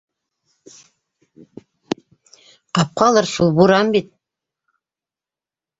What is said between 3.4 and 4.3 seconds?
буран бит.